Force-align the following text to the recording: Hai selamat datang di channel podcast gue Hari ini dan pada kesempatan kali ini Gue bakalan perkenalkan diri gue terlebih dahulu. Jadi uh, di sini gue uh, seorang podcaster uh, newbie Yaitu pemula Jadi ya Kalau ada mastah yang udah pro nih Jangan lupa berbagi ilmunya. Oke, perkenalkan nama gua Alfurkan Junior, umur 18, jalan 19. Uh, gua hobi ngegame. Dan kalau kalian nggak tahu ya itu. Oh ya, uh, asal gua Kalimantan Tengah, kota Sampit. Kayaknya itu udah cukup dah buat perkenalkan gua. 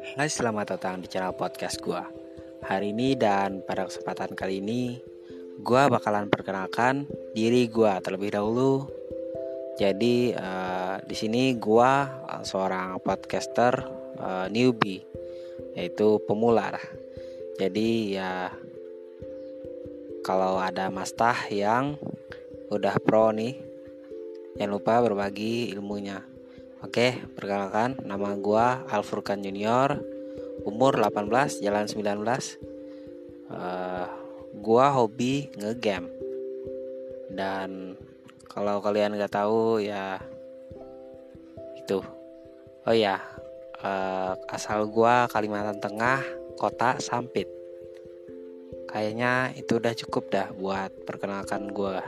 Hai 0.00 0.32
selamat 0.32 0.80
datang 0.80 1.04
di 1.04 1.12
channel 1.12 1.36
podcast 1.36 1.76
gue 1.84 2.00
Hari 2.64 2.96
ini 2.96 3.12
dan 3.20 3.60
pada 3.60 3.84
kesempatan 3.84 4.32
kali 4.32 4.64
ini 4.64 4.96
Gue 5.60 5.82
bakalan 5.92 6.32
perkenalkan 6.32 7.04
diri 7.36 7.68
gue 7.68 7.92
terlebih 8.00 8.32
dahulu. 8.32 8.88
Jadi 9.76 10.32
uh, 10.32 11.04
di 11.04 11.12
sini 11.12 11.52
gue 11.60 11.92
uh, 12.08 12.40
seorang 12.40 12.96
podcaster 13.04 13.84
uh, 14.16 14.48
newbie 14.48 15.04
Yaitu 15.76 16.16
pemula 16.24 16.72
Jadi 17.60 18.16
ya 18.16 18.48
Kalau 20.24 20.56
ada 20.56 20.88
mastah 20.88 21.36
yang 21.52 22.00
udah 22.72 22.96
pro 23.04 23.36
nih 23.36 23.70
Jangan 24.60 24.76
lupa 24.76 25.00
berbagi 25.00 25.72
ilmunya. 25.72 26.20
Oke, 26.80 27.12
perkenalkan 27.36 28.00
nama 28.08 28.32
gua 28.40 28.88
Alfurkan 28.88 29.44
Junior, 29.44 30.00
umur 30.64 30.96
18, 30.96 31.60
jalan 31.60 31.84
19. 31.84 32.56
Uh, 33.52 34.08
gua 34.64 34.88
hobi 34.96 35.52
ngegame. 35.60 36.08
Dan 37.28 38.00
kalau 38.48 38.80
kalian 38.80 39.12
nggak 39.12 39.28
tahu 39.28 39.84
ya 39.84 40.24
itu. 41.76 42.00
Oh 42.88 42.96
ya, 42.96 43.20
uh, 43.84 44.32
asal 44.48 44.88
gua 44.88 45.28
Kalimantan 45.28 45.84
Tengah, 45.84 46.24
kota 46.56 46.96
Sampit. 46.96 47.46
Kayaknya 48.88 49.52
itu 49.52 49.76
udah 49.76 49.92
cukup 49.92 50.32
dah 50.32 50.48
buat 50.56 50.96
perkenalkan 51.04 51.68
gua. 51.76 52.00